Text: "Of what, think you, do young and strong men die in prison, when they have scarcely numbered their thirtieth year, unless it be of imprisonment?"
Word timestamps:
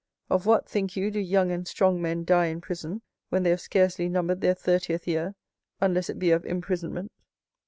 "Of 0.31 0.47
what, 0.47 0.67
think 0.67 0.95
you, 0.95 1.11
do 1.11 1.19
young 1.19 1.51
and 1.51 1.67
strong 1.67 2.01
men 2.01 2.25
die 2.25 2.47
in 2.47 2.59
prison, 2.59 3.03
when 3.29 3.43
they 3.43 3.51
have 3.51 3.61
scarcely 3.61 4.09
numbered 4.09 4.41
their 4.41 4.55
thirtieth 4.55 5.07
year, 5.07 5.35
unless 5.79 6.09
it 6.09 6.17
be 6.17 6.31
of 6.31 6.43
imprisonment?" 6.43 7.11